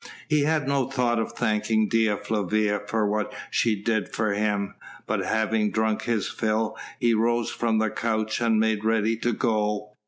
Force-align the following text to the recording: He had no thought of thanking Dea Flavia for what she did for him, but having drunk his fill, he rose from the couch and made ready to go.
He 0.27 0.45
had 0.45 0.67
no 0.67 0.89
thought 0.89 1.19
of 1.19 1.33
thanking 1.33 1.87
Dea 1.87 2.15
Flavia 2.15 2.81
for 2.87 3.05
what 3.07 3.31
she 3.51 3.75
did 3.75 4.09
for 4.11 4.33
him, 4.33 4.73
but 5.05 5.23
having 5.23 5.69
drunk 5.69 6.05
his 6.05 6.27
fill, 6.27 6.75
he 6.99 7.13
rose 7.13 7.51
from 7.51 7.77
the 7.77 7.91
couch 7.91 8.41
and 8.41 8.59
made 8.59 8.83
ready 8.83 9.15
to 9.17 9.31
go. 9.31 9.91